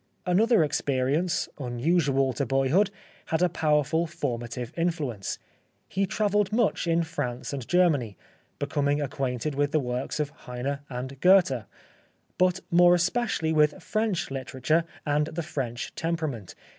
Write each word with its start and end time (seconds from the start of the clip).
Another 0.25 0.63
ex 0.63 0.81
perience, 0.81 1.47
unusual 1.59 2.33
to 2.33 2.43
boyhood, 2.43 2.89
had 3.27 3.43
a 3.43 3.49
powerful 3.49 4.07
formative 4.07 4.73
influence. 4.75 5.37
He 5.87 6.07
travelled 6.07 6.51
much 6.51 6.87
in 6.87 7.03
France 7.03 7.53
and 7.53 7.67
Germany, 7.67 8.17
becoming 8.57 8.99
acquainted 8.99 9.53
with 9.53 9.71
the 9.73 9.79
works 9.79 10.19
of 10.19 10.31
Heine 10.31 10.79
and 10.89 11.19
Goethe, 11.21 11.65
but 12.39 12.61
more 12.71 12.95
especially 12.95 13.53
with 13.53 13.83
French 13.83 14.31
literature 14.31 14.85
and 15.05 15.27
the 15.27 15.43
French 15.43 15.93
temperament. 15.93 16.55